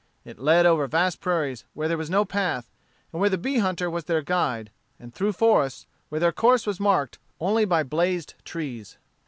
It 0.25 0.39
led 0.39 0.65
over 0.65 0.87
vast 0.87 1.19
prairies, 1.21 1.63
where 1.75 1.87
there 1.87 1.95
was 1.95 2.09
no 2.09 2.25
path, 2.25 2.71
and 3.13 3.21
where 3.21 3.29
the 3.29 3.37
bee 3.37 3.59
hunter 3.59 3.87
was 3.87 4.05
their 4.05 4.23
guide, 4.23 4.71
and 4.99 5.13
through 5.13 5.33
forests 5.33 5.85
where 6.09 6.19
their 6.19 6.31
course 6.31 6.65
was 6.65 6.79
marked 6.79 7.19
only 7.39 7.65
by 7.65 7.83
blazed 7.83 8.33
trees. 8.43 8.97